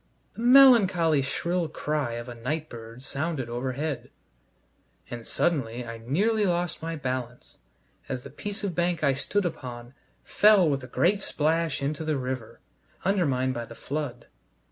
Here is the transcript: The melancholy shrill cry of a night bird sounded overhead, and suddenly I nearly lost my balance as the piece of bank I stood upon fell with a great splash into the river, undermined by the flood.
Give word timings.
The 0.33 0.41
melancholy 0.41 1.21
shrill 1.21 1.67
cry 1.67 2.13
of 2.13 2.27
a 2.27 2.33
night 2.33 2.69
bird 2.69 3.03
sounded 3.03 3.49
overhead, 3.51 4.09
and 5.11 5.27
suddenly 5.27 5.85
I 5.85 5.99
nearly 5.99 6.43
lost 6.47 6.81
my 6.81 6.95
balance 6.95 7.57
as 8.09 8.23
the 8.23 8.31
piece 8.31 8.63
of 8.63 8.73
bank 8.73 9.03
I 9.03 9.13
stood 9.13 9.45
upon 9.45 9.93
fell 10.23 10.67
with 10.67 10.83
a 10.83 10.87
great 10.87 11.21
splash 11.21 11.83
into 11.83 12.03
the 12.03 12.17
river, 12.17 12.61
undermined 13.05 13.53
by 13.53 13.65
the 13.65 13.75
flood. 13.75 14.25